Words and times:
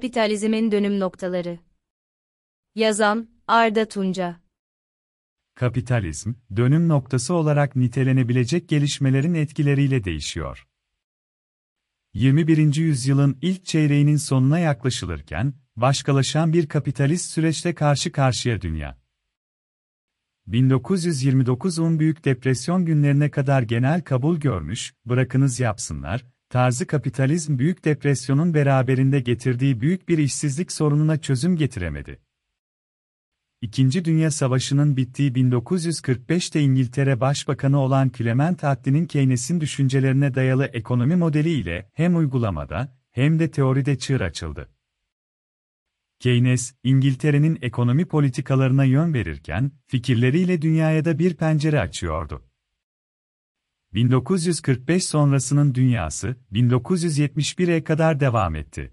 Kapitalizmin 0.00 0.72
dönüm 0.72 1.00
noktaları. 1.00 1.58
Yazan 2.74 3.28
Arda 3.46 3.88
Tunca. 3.88 4.40
Kapitalizm, 5.54 6.34
dönüm 6.56 6.88
noktası 6.88 7.34
olarak 7.34 7.76
nitelenebilecek 7.76 8.68
gelişmelerin 8.68 9.34
etkileriyle 9.34 10.04
değişiyor. 10.04 10.66
21. 12.14 12.76
yüzyılın 12.76 13.38
ilk 13.42 13.64
çeyreğinin 13.64 14.16
sonuna 14.16 14.58
yaklaşılırken, 14.58 15.54
başkalaşan 15.76 16.52
bir 16.52 16.68
kapitalist 16.68 17.30
süreçte 17.30 17.74
karşı 17.74 18.12
karşıya 18.12 18.60
dünya. 18.60 18.98
1929'un 20.48 21.98
Büyük 21.98 22.24
Depresyon 22.24 22.84
günlerine 22.84 23.30
kadar 23.30 23.62
genel 23.62 24.04
kabul 24.04 24.36
görmüş, 24.40 24.94
bırakınız 25.06 25.60
yapsınlar, 25.60 26.24
tarzı 26.50 26.86
kapitalizm 26.86 27.58
Büyük 27.58 27.84
Depresyon'un 27.84 28.54
beraberinde 28.54 29.20
getirdiği 29.20 29.80
büyük 29.80 30.08
bir 30.08 30.18
işsizlik 30.18 30.72
sorununa 30.72 31.20
çözüm 31.20 31.56
getiremedi. 31.56 32.20
İkinci 33.60 34.04
Dünya 34.04 34.30
Savaşı'nın 34.30 34.96
bittiği 34.96 35.32
1945'te 35.32 36.60
İngiltere 36.60 37.20
Başbakanı 37.20 37.78
olan 37.78 38.10
Clement 38.16 38.64
Attlee'nin 38.64 39.06
Keynes'in 39.06 39.60
düşüncelerine 39.60 40.34
dayalı 40.34 40.66
ekonomi 40.66 41.16
modeli 41.16 41.50
ile 41.50 41.90
hem 41.94 42.16
uygulamada 42.16 42.96
hem 43.10 43.38
de 43.38 43.50
teoride 43.50 43.98
çığır 43.98 44.20
açıldı. 44.20 44.68
Keynes, 46.20 46.74
İngiltere'nin 46.84 47.58
ekonomi 47.62 48.04
politikalarına 48.04 48.84
yön 48.84 49.14
verirken, 49.14 49.72
fikirleriyle 49.86 50.62
dünyaya 50.62 51.04
da 51.04 51.18
bir 51.18 51.34
pencere 51.34 51.80
açıyordu. 51.80 52.49
1945 53.94 55.04
sonrasının 55.04 55.74
dünyası, 55.74 56.36
1971'e 56.52 57.84
kadar 57.84 58.20
devam 58.20 58.56
etti. 58.56 58.92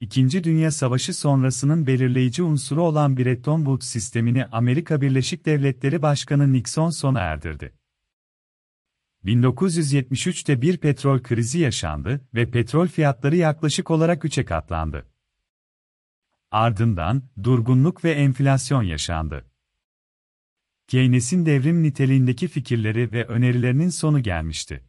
İkinci 0.00 0.44
Dünya 0.44 0.70
Savaşı 0.70 1.14
sonrasının 1.14 1.86
belirleyici 1.86 2.42
unsuru 2.42 2.82
olan 2.82 3.16
Bretton 3.16 3.58
Woods 3.58 3.86
sistemini 3.86 4.46
Amerika 4.46 5.00
Birleşik 5.00 5.46
Devletleri 5.46 6.02
Başkanı 6.02 6.52
Nixon 6.52 6.90
sona 6.90 7.20
erdirdi. 7.20 7.74
1973'te 9.24 10.62
bir 10.62 10.76
petrol 10.76 11.22
krizi 11.22 11.58
yaşandı 11.58 12.28
ve 12.34 12.50
petrol 12.50 12.86
fiyatları 12.86 13.36
yaklaşık 13.36 13.90
olarak 13.90 14.24
3'e 14.24 14.44
katlandı. 14.44 15.06
Ardından, 16.50 17.22
durgunluk 17.42 18.04
ve 18.04 18.10
enflasyon 18.10 18.82
yaşandı. 18.82 19.47
Keynes'in 20.88 21.46
devrim 21.46 21.82
niteliğindeki 21.82 22.48
fikirleri 22.48 23.12
ve 23.12 23.24
önerilerinin 23.24 23.88
sonu 23.88 24.22
gelmişti. 24.22 24.84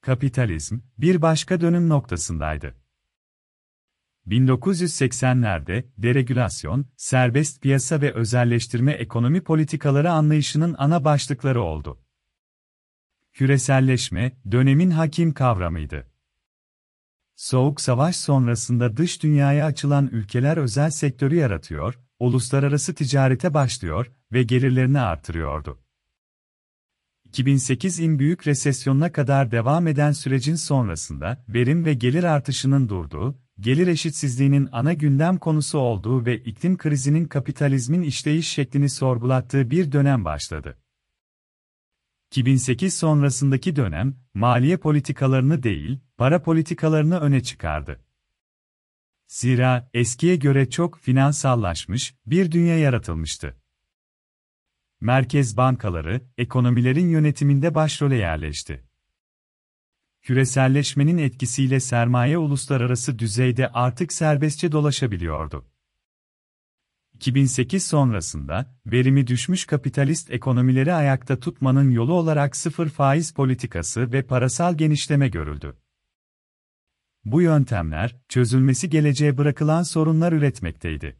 Kapitalizm, 0.00 0.78
bir 0.98 1.22
başka 1.22 1.60
dönüm 1.60 1.88
noktasındaydı. 1.88 2.76
1980'lerde, 4.26 5.84
deregülasyon, 5.98 6.86
serbest 6.96 7.62
piyasa 7.62 8.00
ve 8.00 8.12
özelleştirme 8.12 8.92
ekonomi 8.92 9.40
politikaları 9.40 10.10
anlayışının 10.10 10.74
ana 10.78 11.04
başlıkları 11.04 11.62
oldu. 11.62 12.00
Küreselleşme, 13.32 14.32
dönemin 14.50 14.90
hakim 14.90 15.34
kavramıydı. 15.34 16.10
Soğuk 17.36 17.80
savaş 17.80 18.16
sonrasında 18.16 18.96
dış 18.96 19.22
dünyaya 19.22 19.66
açılan 19.66 20.08
ülkeler 20.12 20.56
özel 20.56 20.90
sektörü 20.90 21.36
yaratıyor, 21.36 21.98
uluslararası 22.22 22.94
ticarete 22.94 23.54
başlıyor 23.54 24.12
ve 24.32 24.42
gelirlerini 24.42 25.00
artırıyordu. 25.00 25.78
2008'in 27.30 28.18
büyük 28.18 28.46
resesyonuna 28.46 29.12
kadar 29.12 29.50
devam 29.50 29.86
eden 29.86 30.12
sürecin 30.12 30.54
sonrasında 30.54 31.44
verim 31.48 31.84
ve 31.84 31.94
gelir 31.94 32.24
artışının 32.24 32.88
durduğu, 32.88 33.38
gelir 33.60 33.86
eşitsizliğinin 33.86 34.68
ana 34.72 34.92
gündem 34.92 35.38
konusu 35.38 35.78
olduğu 35.78 36.26
ve 36.26 36.38
iklim 36.38 36.76
krizinin 36.76 37.24
kapitalizmin 37.24 38.02
işleyiş 38.02 38.48
şeklini 38.48 38.88
sorgulattığı 38.88 39.70
bir 39.70 39.92
dönem 39.92 40.24
başladı. 40.24 40.78
2008 42.30 42.94
sonrasındaki 42.94 43.76
dönem, 43.76 44.16
maliye 44.34 44.76
politikalarını 44.76 45.62
değil, 45.62 46.00
para 46.16 46.42
politikalarını 46.42 47.20
öne 47.20 47.42
çıkardı. 47.42 48.00
Zira 49.32 49.90
eskiye 49.94 50.36
göre 50.36 50.70
çok 50.70 50.98
finansallaşmış 50.98 52.14
bir 52.26 52.52
dünya 52.52 52.78
yaratılmıştı. 52.78 53.56
Merkez 55.00 55.56
bankaları, 55.56 56.20
ekonomilerin 56.38 57.08
yönetiminde 57.08 57.74
başrole 57.74 58.16
yerleşti. 58.16 58.84
Küreselleşmenin 60.22 61.18
etkisiyle 61.18 61.80
sermaye 61.80 62.38
uluslararası 62.38 63.18
düzeyde 63.18 63.68
artık 63.68 64.12
serbestçe 64.12 64.72
dolaşabiliyordu. 64.72 65.66
2008 67.14 67.86
sonrasında, 67.86 68.76
verimi 68.86 69.26
düşmüş 69.26 69.64
kapitalist 69.64 70.30
ekonomileri 70.30 70.94
ayakta 70.94 71.40
tutmanın 71.40 71.90
yolu 71.90 72.14
olarak 72.14 72.56
sıfır 72.56 72.88
faiz 72.88 73.34
politikası 73.34 74.12
ve 74.12 74.22
parasal 74.22 74.76
genişleme 74.76 75.28
görüldü. 75.28 75.81
Bu 77.24 77.42
yöntemler, 77.42 78.16
çözülmesi 78.28 78.90
geleceğe 78.90 79.38
bırakılan 79.38 79.82
sorunlar 79.82 80.32
üretmekteydi. 80.32 81.16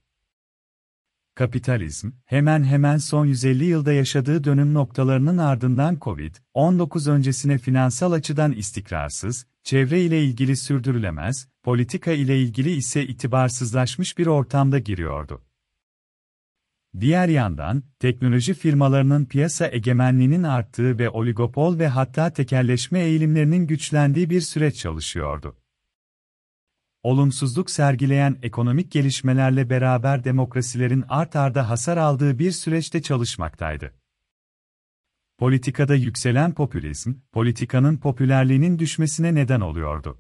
Kapitalizm, 1.35 2.11
hemen 2.25 2.65
hemen 2.65 2.97
son 2.97 3.27
150 3.27 3.65
yılda 3.65 3.93
yaşadığı 3.93 4.45
dönüm 4.45 4.75
noktalarının 4.75 5.39
ardından 5.39 5.97
Covid-19 5.97 7.11
öncesine 7.11 7.59
finansal 7.59 8.13
açıdan 8.13 8.53
istikrarsız, 8.53 9.47
çevre 9.63 10.03
ile 10.03 10.25
ilgili 10.25 10.57
sürdürülemez, 10.57 11.49
politika 11.63 12.13
ile 12.13 12.41
ilgili 12.41 12.71
ise 12.71 13.07
itibarsızlaşmış 13.07 14.19
bir 14.19 14.27
ortamda 14.27 14.79
giriyordu. 14.79 15.43
Diğer 17.01 17.29
yandan, 17.29 17.83
teknoloji 17.99 18.55
firmalarının 18.55 19.25
piyasa 19.25 19.69
egemenliğinin 19.69 20.43
arttığı 20.43 20.99
ve 20.99 21.11
oligopol 21.11 21.79
ve 21.79 21.89
hatta 21.89 22.33
tekelleşme 22.33 23.01
eğilimlerinin 23.01 23.67
güçlendiği 23.67 24.31
bir 24.31 24.41
süreç 24.41 24.77
çalışıyordu 24.77 25.57
olumsuzluk 27.03 27.71
sergileyen 27.71 28.39
ekonomik 28.43 28.91
gelişmelerle 28.91 29.71
beraber 29.71 30.25
demokrasilerin 30.25 31.05
art 31.09 31.37
arda 31.37 31.71
hasar 31.71 31.97
aldığı 31.97 32.39
bir 32.39 32.53
süreçte 32.53 33.03
çalışmaktaydı. 33.03 33.95
Politikada 35.39 35.95
yükselen 35.95 36.55
popülizm, 36.55 37.15
politikanın 37.33 37.97
popülerliğinin 37.97 38.79
düşmesine 38.79 39.35
neden 39.35 39.61
oluyordu. 39.61 40.19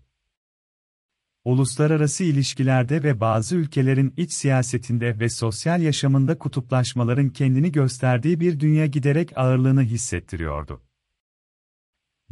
Uluslararası 1.44 2.24
ilişkilerde 2.24 3.02
ve 3.02 3.20
bazı 3.20 3.56
ülkelerin 3.56 4.14
iç 4.16 4.32
siyasetinde 4.32 5.20
ve 5.20 5.28
sosyal 5.28 5.82
yaşamında 5.82 6.38
kutuplaşmaların 6.38 7.28
kendini 7.28 7.72
gösterdiği 7.72 8.40
bir 8.40 8.60
dünya 8.60 8.86
giderek 8.86 9.38
ağırlığını 9.38 9.82
hissettiriyordu. 9.82 10.82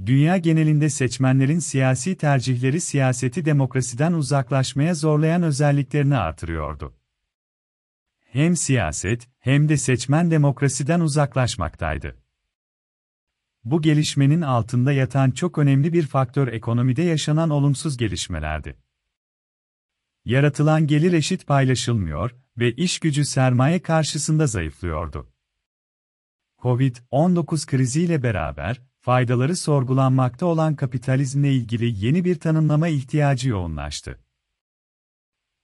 Dünya 0.06 0.36
genelinde 0.36 0.90
seçmenlerin 0.90 1.58
siyasi 1.58 2.16
tercihleri 2.16 2.80
siyaseti 2.80 3.44
demokrasiden 3.44 4.12
uzaklaşmaya 4.12 4.94
zorlayan 4.94 5.42
özelliklerini 5.42 6.16
artırıyordu. 6.16 6.96
Hem 8.24 8.56
siyaset, 8.56 9.28
hem 9.38 9.68
de 9.68 9.76
seçmen 9.76 10.30
demokrasiden 10.30 11.00
uzaklaşmaktaydı. 11.00 12.22
Bu 13.64 13.82
gelişmenin 13.82 14.40
altında 14.40 14.92
yatan 14.92 15.30
çok 15.30 15.58
önemli 15.58 15.92
bir 15.92 16.06
faktör 16.06 16.48
ekonomide 16.48 17.02
yaşanan 17.02 17.50
olumsuz 17.50 17.96
gelişmelerdi. 17.96 18.76
Yaratılan 20.24 20.86
gelir 20.86 21.12
eşit 21.12 21.46
paylaşılmıyor 21.46 22.36
ve 22.58 22.72
iş 22.72 22.98
gücü 22.98 23.24
sermaye 23.24 23.82
karşısında 23.82 24.46
zayıflıyordu. 24.46 25.32
Covid-19 26.58 27.66
kriziyle 27.66 28.22
beraber, 28.22 28.89
faydaları 29.00 29.56
sorgulanmakta 29.56 30.46
olan 30.46 30.76
kapitalizmle 30.76 31.54
ilgili 31.54 32.06
yeni 32.06 32.24
bir 32.24 32.34
tanımlama 32.34 32.88
ihtiyacı 32.88 33.48
yoğunlaştı. 33.48 34.18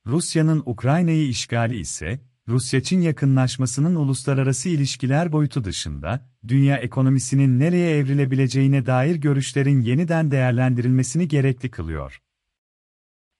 Rusya'nın 0.07 0.63
Ukrayna'yı 0.67 1.29
işgali 1.29 1.79
ise, 1.79 2.21
Rusya-Çin 2.49 3.01
yakınlaşmasının 3.01 3.95
uluslararası 3.95 4.69
ilişkiler 4.69 5.33
boyutu 5.33 5.65
dışında, 5.65 6.29
dünya 6.49 6.77
ekonomisinin 6.77 7.61
nereye 7.61 7.99
evrilebileceğine 7.99 8.87
dair 8.87 9.17
görüşlerin 9.17 9.81
yeniden 9.81 10.31
değerlendirilmesini 10.31 11.29
gerekli 11.29 11.71
kılıyor. 11.71 12.23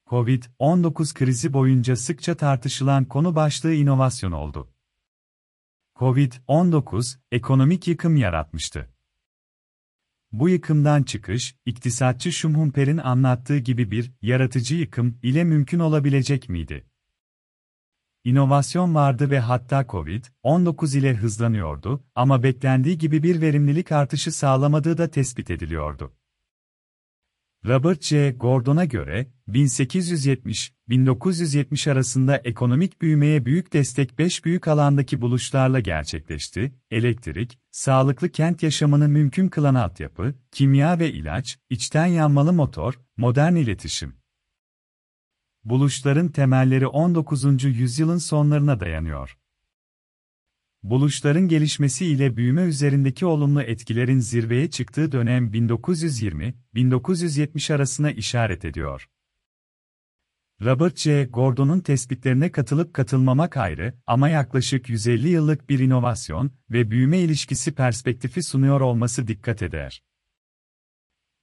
Covid-19 0.07 1.15
krizi 1.15 1.53
boyunca 1.53 1.97
sıkça 1.97 2.35
tartışılan 2.35 3.05
konu 3.05 3.35
başlığı 3.35 3.75
inovasyon 3.75 4.33
oldu. 4.33 4.71
Covid-19, 5.97 7.19
ekonomik 7.33 7.89
yıkım 7.89 8.17
yaratmıştı. 8.17 8.96
Bu 10.39 10.49
yıkımdan 10.49 11.03
çıkış, 11.03 11.57
iktisatçı 11.67 12.33
Schumpeter'in 12.33 12.97
anlattığı 12.97 13.59
gibi 13.59 13.91
bir 13.91 14.13
yaratıcı 14.23 14.75
yıkım 14.75 15.19
ile 15.23 15.45
mümkün 15.45 15.79
olabilecek 15.79 16.49
miydi? 16.49 16.87
İnovasyon 18.25 18.95
vardı 18.95 19.31
ve 19.31 19.41
hatta 19.41 19.81
Covid-19 19.81 20.99
ile 20.99 21.15
hızlanıyordu 21.15 22.05
ama 22.15 22.43
beklendiği 22.43 22.99
gibi 22.99 23.23
bir 23.23 23.41
verimlilik 23.41 23.93
artışı 23.93 24.33
sağlamadığı 24.33 24.99
da 24.99 25.11
tespit 25.11 25.51
ediliyordu. 25.51 26.13
Robert 27.67 28.03
J. 28.03 28.31
Gordon'a 28.31 28.85
göre, 28.85 29.27
1870-1970 29.49 31.93
arasında 31.93 32.37
ekonomik 32.37 33.03
büyümeye 33.03 33.45
büyük 33.45 33.73
destek 33.73 34.19
5 34.19 34.45
büyük 34.45 34.69
alandaki 34.69 35.21
buluşlarla 35.21 35.81
gerçekleşti, 35.81 36.75
elektrik, 36.91 37.59
sağlıklı 37.71 38.29
kent 38.29 38.63
yaşamını 38.63 39.09
mümkün 39.09 39.49
kılan 39.49 39.75
altyapı, 39.75 40.35
kimya 40.53 40.99
ve 40.99 41.13
ilaç, 41.13 41.59
içten 41.71 42.07
yanmalı 42.07 42.53
motor, 42.53 42.95
modern 43.17 43.55
iletişim. 43.55 44.15
Buluşların 45.65 46.29
temelleri 46.29 46.87
19. 46.87 47.65
yüzyılın 47.65 48.19
sonlarına 48.19 48.81
dayanıyor. 48.81 49.39
Buluşların 50.91 51.49
gelişmesi 51.49 52.07
ile 52.07 52.37
büyüme 52.37 52.63
üzerindeki 52.63 53.27
olumlu 53.27 53.63
etkilerin 53.63 54.19
zirveye 54.19 54.71
çıktığı 54.71 55.13
dönem 55.13 55.51
1920-1970 55.51 57.75
arasına 57.75 58.11
işaret 58.11 58.65
ediyor. 58.65 59.09
Robert 60.63 60.99
J. 60.99 61.25
Gordon'un 61.25 61.81
tespitlerine 61.81 62.53
katılıp 62.53 62.95
katılmamak 62.95 63.57
ayrı 63.57 63.95
ama 64.07 64.29
yaklaşık 64.29 64.89
150 64.89 65.29
yıllık 65.29 65.71
bir 65.71 65.79
inovasyon 65.79 66.51
ve 66.71 66.91
büyüme 66.91 67.19
ilişkisi 67.19 67.75
perspektifi 67.75 68.43
sunuyor 68.43 68.81
olması 68.81 69.29
dikkat 69.29 69.63
eder. 69.63 70.03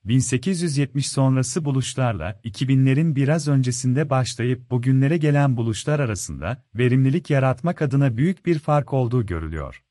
1870 0.05 1.11
sonrası 1.11 1.65
buluşlarla 1.65 2.41
2000'lerin 2.43 3.15
biraz 3.15 3.47
öncesinde 3.47 4.09
başlayıp 4.09 4.71
bugünlere 4.71 5.17
gelen 5.17 5.57
buluşlar 5.57 5.99
arasında 5.99 6.63
verimlilik 6.75 7.29
yaratmak 7.29 7.81
adına 7.81 8.17
büyük 8.17 8.45
bir 8.45 8.59
fark 8.59 8.93
olduğu 8.93 9.25
görülüyor. 9.25 9.83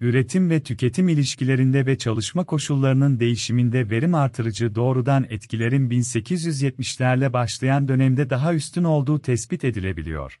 Üretim 0.00 0.50
ve 0.50 0.62
tüketim 0.62 1.08
ilişkilerinde 1.08 1.86
ve 1.86 1.98
çalışma 1.98 2.44
koşullarının 2.44 3.20
değişiminde 3.20 3.90
verim 3.90 4.14
artırıcı 4.14 4.74
doğrudan 4.74 5.26
etkilerin 5.28 5.90
1870'lerle 5.90 7.32
başlayan 7.32 7.88
dönemde 7.88 8.30
daha 8.30 8.54
üstün 8.54 8.84
olduğu 8.84 9.18
tespit 9.18 9.64
edilebiliyor 9.64 10.40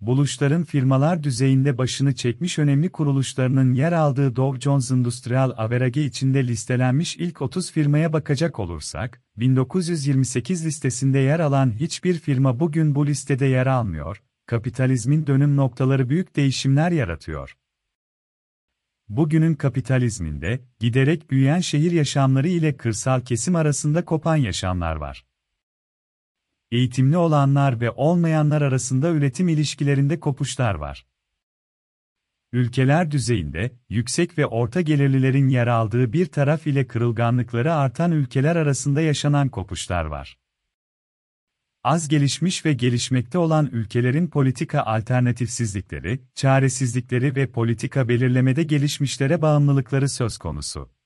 buluşların 0.00 0.64
firmalar 0.64 1.22
düzeyinde 1.22 1.78
başını 1.78 2.14
çekmiş 2.14 2.58
önemli 2.58 2.88
kuruluşlarının 2.88 3.74
yer 3.74 3.92
aldığı 3.92 4.36
Dow 4.36 4.60
Jones 4.60 4.90
Industrial 4.90 5.52
Average 5.56 6.04
içinde 6.04 6.46
listelenmiş 6.46 7.16
ilk 7.16 7.42
30 7.42 7.72
firmaya 7.72 8.12
bakacak 8.12 8.58
olursak, 8.58 9.22
1928 9.36 10.66
listesinde 10.66 11.18
yer 11.18 11.40
alan 11.40 11.72
hiçbir 11.80 12.18
firma 12.18 12.60
bugün 12.60 12.94
bu 12.94 13.06
listede 13.06 13.46
yer 13.46 13.66
almıyor, 13.66 14.22
kapitalizmin 14.46 15.26
dönüm 15.26 15.56
noktaları 15.56 16.08
büyük 16.08 16.36
değişimler 16.36 16.90
yaratıyor. 16.90 17.56
Bugünün 19.08 19.54
kapitalizminde, 19.54 20.60
giderek 20.80 21.30
büyüyen 21.30 21.60
şehir 21.60 21.92
yaşamları 21.92 22.48
ile 22.48 22.76
kırsal 22.76 23.20
kesim 23.20 23.56
arasında 23.56 24.04
kopan 24.04 24.36
yaşamlar 24.36 24.96
var 24.96 25.24
eğitimli 26.70 27.16
olanlar 27.16 27.80
ve 27.80 27.90
olmayanlar 27.90 28.62
arasında 28.62 29.10
üretim 29.10 29.48
ilişkilerinde 29.48 30.20
kopuşlar 30.20 30.74
var. 30.74 31.06
Ülkeler 32.52 33.10
düzeyinde, 33.10 33.72
yüksek 33.88 34.38
ve 34.38 34.46
orta 34.46 34.80
gelirlilerin 34.80 35.48
yer 35.48 35.66
aldığı 35.66 36.12
bir 36.12 36.26
taraf 36.26 36.66
ile 36.66 36.86
kırılganlıkları 36.86 37.74
artan 37.74 38.12
ülkeler 38.12 38.56
arasında 38.56 39.00
yaşanan 39.00 39.48
kopuşlar 39.48 40.04
var. 40.04 40.38
Az 41.84 42.08
gelişmiş 42.08 42.64
ve 42.64 42.72
gelişmekte 42.72 43.38
olan 43.38 43.68
ülkelerin 43.72 44.28
politika 44.28 44.82
alternatifsizlikleri, 44.82 46.20
çaresizlikleri 46.34 47.36
ve 47.36 47.50
politika 47.50 48.08
belirlemede 48.08 48.62
gelişmişlere 48.62 49.42
bağımlılıkları 49.42 50.08
söz 50.08 50.38
konusu. 50.38 50.97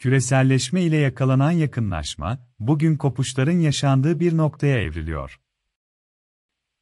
Küreselleşme 0.00 0.82
ile 0.82 0.96
yakalanan 0.96 1.50
yakınlaşma, 1.50 2.48
bugün 2.58 2.96
kopuşların 2.96 3.58
yaşandığı 3.58 4.20
bir 4.20 4.36
noktaya 4.36 4.78
evriliyor. 4.78 5.40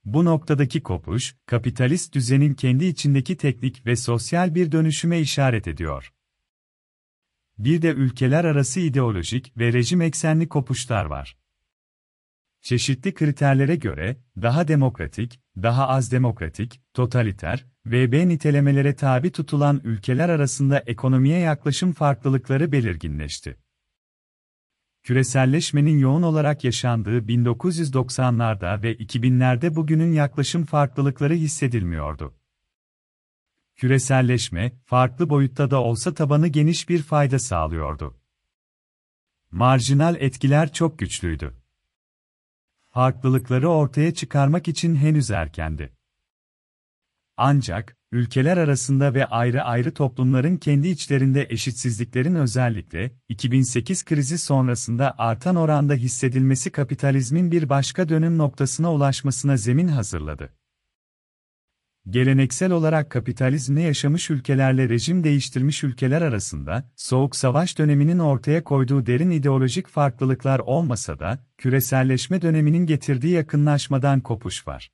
Bu 0.04 0.24
noktadaki 0.24 0.82
kopuş, 0.82 1.36
kapitalist 1.46 2.14
düzenin 2.14 2.54
kendi 2.54 2.84
içindeki 2.84 3.36
teknik 3.36 3.86
ve 3.86 3.96
sosyal 3.96 4.54
bir 4.54 4.72
dönüşüme 4.72 5.20
işaret 5.20 5.68
ediyor. 5.68 6.12
Bir 7.58 7.82
de 7.82 7.88
ülkeler 7.88 8.44
arası 8.44 8.80
ideolojik 8.80 9.58
ve 9.58 9.72
rejim 9.72 10.00
eksenli 10.00 10.48
kopuşlar 10.48 11.04
var 11.04 11.38
çeşitli 12.68 13.14
kriterlere 13.14 13.76
göre, 13.76 14.16
daha 14.42 14.68
demokratik, 14.68 15.40
daha 15.56 15.88
az 15.88 16.12
demokratik, 16.12 16.80
totaliter, 16.94 17.66
VB 17.90 18.28
nitelemelere 18.28 18.94
tabi 18.94 19.32
tutulan 19.32 19.80
ülkeler 19.84 20.28
arasında 20.28 20.78
ekonomiye 20.78 21.38
yaklaşım 21.38 21.92
farklılıkları 21.92 22.72
belirginleşti. 22.72 23.56
Küreselleşmenin 25.02 25.98
yoğun 25.98 26.22
olarak 26.22 26.64
yaşandığı 26.64 27.18
1990'larda 27.18 28.82
ve 28.82 28.96
2000'lerde 28.96 29.76
bugünün 29.76 30.12
yaklaşım 30.12 30.64
farklılıkları 30.64 31.34
hissedilmiyordu. 31.34 32.34
Küreselleşme, 33.76 34.72
farklı 34.84 35.30
boyutta 35.30 35.70
da 35.70 35.82
olsa 35.82 36.14
tabanı 36.14 36.48
geniş 36.48 36.88
bir 36.88 37.02
fayda 37.02 37.38
sağlıyordu. 37.38 38.20
Marjinal 39.50 40.16
etkiler 40.16 40.72
çok 40.72 40.98
güçlüydü 40.98 41.54
farklılıkları 42.98 43.68
ortaya 43.68 44.14
çıkarmak 44.14 44.68
için 44.68 44.96
henüz 44.96 45.30
erkendi. 45.30 45.97
Ancak, 47.40 47.96
ülkeler 48.12 48.56
arasında 48.56 49.14
ve 49.14 49.26
ayrı 49.26 49.62
ayrı 49.62 49.94
toplumların 49.94 50.56
kendi 50.56 50.88
içlerinde 50.88 51.46
eşitsizliklerin 51.50 52.34
özellikle, 52.34 53.12
2008 53.28 54.04
krizi 54.04 54.38
sonrasında 54.38 55.14
artan 55.18 55.56
oranda 55.56 55.94
hissedilmesi 55.94 56.70
kapitalizmin 56.70 57.52
bir 57.52 57.68
başka 57.68 58.08
dönüm 58.08 58.38
noktasına 58.38 58.92
ulaşmasına 58.92 59.56
zemin 59.56 59.88
hazırladı 59.88 60.52
geleneksel 62.10 62.72
olarak 62.72 63.10
kapitalizmle 63.10 63.82
yaşamış 63.82 64.30
ülkelerle 64.30 64.88
rejim 64.88 65.24
değiştirmiş 65.24 65.84
ülkeler 65.84 66.22
arasında, 66.22 66.90
Soğuk 66.96 67.36
Savaş 67.36 67.78
döneminin 67.78 68.18
ortaya 68.18 68.64
koyduğu 68.64 69.06
derin 69.06 69.30
ideolojik 69.30 69.86
farklılıklar 69.88 70.58
olmasa 70.58 71.18
da, 71.18 71.38
küreselleşme 71.58 72.42
döneminin 72.42 72.86
getirdiği 72.86 73.32
yakınlaşmadan 73.32 74.20
kopuş 74.20 74.68
var. 74.68 74.90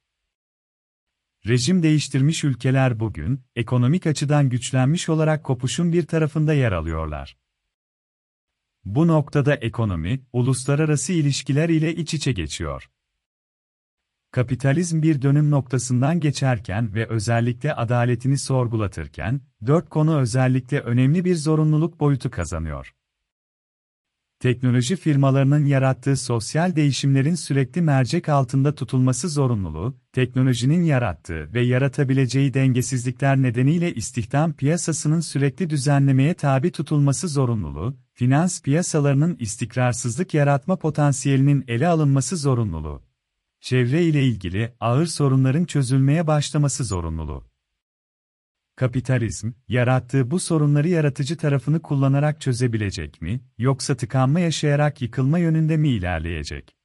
Rejim 1.46 1.82
değiştirmiş 1.82 2.44
ülkeler 2.44 3.00
bugün, 3.00 3.40
ekonomik 3.56 4.06
açıdan 4.06 4.48
güçlenmiş 4.48 5.08
olarak 5.08 5.44
kopuşun 5.44 5.92
bir 5.92 6.06
tarafında 6.06 6.52
yer 6.52 6.72
alıyorlar. 6.72 7.36
Bu 8.84 9.06
noktada 9.06 9.54
ekonomi, 9.54 10.20
uluslararası 10.32 11.12
ilişkiler 11.12 11.68
ile 11.68 11.94
iç 11.94 12.14
içe 12.14 12.32
geçiyor 12.32 12.90
kapitalizm 14.34 15.02
bir 15.02 15.22
dönüm 15.22 15.50
noktasından 15.50 16.20
geçerken 16.20 16.94
ve 16.94 17.08
özellikle 17.08 17.74
adaletini 17.74 18.38
sorgulatırken, 18.38 19.40
dört 19.66 19.88
konu 19.88 20.18
özellikle 20.18 20.80
önemli 20.80 21.24
bir 21.24 21.34
zorunluluk 21.34 22.00
boyutu 22.00 22.30
kazanıyor. 22.30 22.94
Teknoloji 24.44 24.96
firmalarının 24.96 25.66
yarattığı 25.66 26.16
sosyal 26.16 26.76
değişimlerin 26.76 27.34
sürekli 27.34 27.82
mercek 27.82 28.28
altında 28.28 28.74
tutulması 28.74 29.28
zorunluluğu, 29.28 29.96
teknolojinin 30.12 30.82
yarattığı 30.82 31.54
ve 31.54 31.60
yaratabileceği 31.60 32.54
dengesizlikler 32.54 33.36
nedeniyle 33.36 33.94
istihdam 33.94 34.52
piyasasının 34.52 35.20
sürekli 35.20 35.70
düzenlemeye 35.70 36.34
tabi 36.34 36.72
tutulması 36.72 37.28
zorunluluğu, 37.28 37.96
finans 38.12 38.62
piyasalarının 38.62 39.36
istikrarsızlık 39.40 40.34
yaratma 40.34 40.76
potansiyelinin 40.76 41.64
ele 41.68 41.88
alınması 41.88 42.36
zorunluluğu 42.36 43.02
çevre 43.60 44.02
ile 44.02 44.24
ilgili 44.24 44.74
ağır 44.80 45.06
sorunların 45.06 45.64
çözülmeye 45.64 46.26
başlaması 46.26 46.84
zorunluluğu. 46.84 47.53
Kapitalizm, 48.76 49.52
yarattığı 49.68 50.30
bu 50.30 50.40
sorunları 50.40 50.88
yaratıcı 50.88 51.36
tarafını 51.36 51.82
kullanarak 51.82 52.40
çözebilecek 52.40 53.22
mi, 53.22 53.40
yoksa 53.58 53.96
tıkanma 53.96 54.40
yaşayarak 54.40 55.02
yıkılma 55.02 55.38
yönünde 55.38 55.76
mi 55.76 55.88
ilerleyecek? 55.88 56.76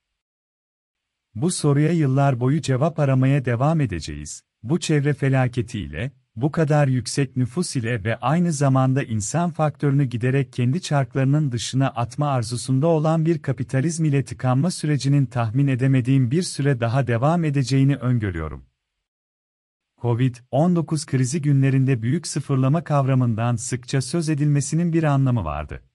Bu 1.36 1.52
soruya 1.52 1.92
yıllar 1.92 2.40
boyu 2.40 2.62
cevap 2.62 3.00
aramaya 3.00 3.46
devam 3.46 3.82
edeceğiz. 3.82 4.44
Bu 4.64 4.80
çevre 4.80 5.14
felaketiyle, 5.14 6.12
bu 6.36 6.52
kadar 6.52 6.88
yüksek 6.88 7.38
nüfus 7.38 7.76
ile 7.76 8.04
ve 8.04 8.16
aynı 8.16 8.52
zamanda 8.54 9.04
insan 9.04 9.52
faktörünü 9.52 10.06
giderek 10.06 10.54
kendi 10.54 10.82
çarklarının 10.82 11.52
dışına 11.52 11.88
atma 11.88 12.28
arzusunda 12.28 12.88
olan 12.88 13.26
bir 13.26 13.42
kapitalizm 13.42 14.06
ile 14.06 14.26
tıkanma 14.26 14.72
sürecinin 14.72 15.26
tahmin 15.26 15.68
edemediğim 15.68 16.32
bir 16.32 16.44
süre 16.44 16.80
daha 16.80 17.08
devam 17.08 17.44
edeceğini 17.44 17.96
öngörüyorum. 17.96 18.69
Covid-19 20.02 21.06
krizi 21.06 21.42
günlerinde 21.42 22.02
büyük 22.02 22.28
sıfırlama 22.28 22.84
kavramından 22.84 23.56
sıkça 23.56 24.02
söz 24.02 24.30
edilmesinin 24.30 24.94
bir 24.94 25.04
anlamı 25.04 25.46
vardı. 25.46 25.89